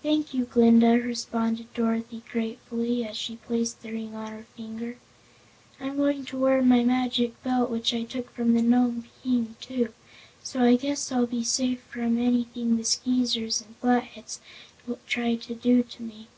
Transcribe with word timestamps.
"Thank 0.00 0.32
you, 0.32 0.44
Glinda," 0.44 0.92
responded 1.02 1.74
Dorothy 1.74 2.22
gratefully, 2.30 3.04
as 3.04 3.16
she 3.16 3.34
placed 3.34 3.82
the 3.82 3.90
ring 3.90 4.14
on 4.14 4.30
her 4.30 4.46
finger. 4.56 4.96
"I'm 5.80 5.96
going 5.96 6.24
to 6.26 6.38
wear 6.38 6.62
my 6.62 6.84
Magic 6.84 7.42
Belt 7.42 7.68
which 7.68 7.92
I 7.92 8.04
took 8.04 8.30
from 8.30 8.54
the 8.54 8.62
Nome 8.62 9.06
King, 9.24 9.56
too, 9.60 9.92
so 10.40 10.62
I 10.62 10.76
guess 10.76 11.10
I'll 11.10 11.26
be 11.26 11.42
safe 11.42 11.82
from 11.90 12.16
anything 12.16 12.76
the 12.76 12.84
Skeezers 12.84 13.60
and 13.60 13.74
Flatheads 13.78 14.38
try 15.08 15.34
to 15.34 15.54
do 15.56 15.82
to 15.82 16.00
me." 16.04 16.28